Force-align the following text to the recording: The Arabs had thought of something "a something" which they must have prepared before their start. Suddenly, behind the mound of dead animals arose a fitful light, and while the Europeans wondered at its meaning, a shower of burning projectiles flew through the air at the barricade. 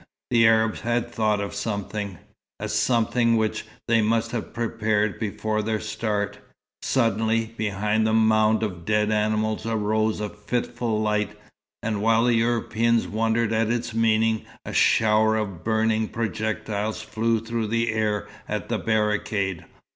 The 0.31 0.47
Arabs 0.47 0.79
had 0.81 1.11
thought 1.11 1.39
of 1.39 1.53
something 1.53 2.17
"a 2.59 2.67
something" 2.67 3.37
which 3.37 3.67
they 3.87 4.01
must 4.01 4.31
have 4.31 4.51
prepared 4.51 5.19
before 5.19 5.61
their 5.61 5.79
start. 5.79 6.39
Suddenly, 6.81 7.53
behind 7.55 8.07
the 8.07 8.13
mound 8.13 8.63
of 8.63 8.83
dead 8.83 9.11
animals 9.11 9.67
arose 9.67 10.19
a 10.19 10.27
fitful 10.29 10.99
light, 10.99 11.37
and 11.83 12.01
while 12.01 12.23
the 12.23 12.33
Europeans 12.33 13.07
wondered 13.07 13.53
at 13.53 13.69
its 13.69 13.93
meaning, 13.93 14.43
a 14.65 14.73
shower 14.73 15.35
of 15.35 15.63
burning 15.63 16.07
projectiles 16.07 17.03
flew 17.03 17.39
through 17.39 17.67
the 17.67 17.91
air 17.91 18.27
at 18.47 18.69
the 18.69 18.79
barricade. 18.79 19.65